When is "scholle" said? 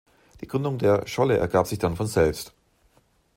1.05-1.37